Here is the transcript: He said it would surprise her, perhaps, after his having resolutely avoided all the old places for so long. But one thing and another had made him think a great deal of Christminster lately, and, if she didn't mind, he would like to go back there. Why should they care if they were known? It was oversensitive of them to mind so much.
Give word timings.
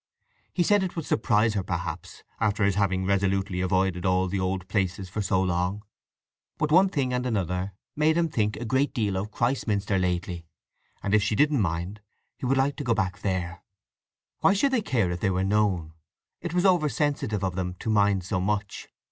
He 0.51 0.63
said 0.63 0.81
it 0.81 0.95
would 0.95 1.05
surprise 1.05 1.53
her, 1.53 1.61
perhaps, 1.61 2.23
after 2.39 2.63
his 2.63 2.73
having 2.73 3.05
resolutely 3.05 3.61
avoided 3.61 4.03
all 4.03 4.27
the 4.27 4.39
old 4.39 4.67
places 4.67 5.09
for 5.09 5.21
so 5.21 5.39
long. 5.39 5.83
But 6.57 6.71
one 6.71 6.89
thing 6.89 7.13
and 7.13 7.23
another 7.23 7.53
had 7.59 7.71
made 7.95 8.17
him 8.17 8.27
think 8.27 8.55
a 8.57 8.65
great 8.65 8.95
deal 8.95 9.15
of 9.15 9.29
Christminster 9.29 9.99
lately, 9.99 10.47
and, 11.03 11.13
if 11.13 11.21
she 11.21 11.35
didn't 11.35 11.61
mind, 11.61 12.01
he 12.35 12.47
would 12.47 12.57
like 12.57 12.77
to 12.77 12.83
go 12.83 12.95
back 12.95 13.19
there. 13.19 13.61
Why 14.39 14.53
should 14.53 14.71
they 14.71 14.81
care 14.81 15.11
if 15.11 15.19
they 15.19 15.29
were 15.29 15.43
known? 15.43 15.93
It 16.41 16.55
was 16.55 16.65
oversensitive 16.65 17.43
of 17.43 17.53
them 17.53 17.75
to 17.75 17.91
mind 17.91 18.23
so 18.23 18.39
much. 18.39 18.89